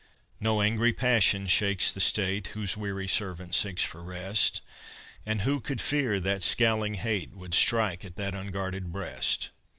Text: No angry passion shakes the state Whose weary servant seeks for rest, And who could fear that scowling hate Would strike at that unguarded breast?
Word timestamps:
No 0.39 0.63
angry 0.63 0.93
passion 0.93 1.45
shakes 1.45 1.93
the 1.93 1.99
state 2.01 2.47
Whose 2.57 2.75
weary 2.75 3.07
servant 3.07 3.53
seeks 3.53 3.83
for 3.83 4.01
rest, 4.01 4.61
And 5.27 5.41
who 5.41 5.59
could 5.59 5.79
fear 5.79 6.19
that 6.21 6.41
scowling 6.41 6.95
hate 6.95 7.33
Would 7.35 7.53
strike 7.53 8.03
at 8.03 8.15
that 8.15 8.33
unguarded 8.33 8.91
breast? 8.91 9.51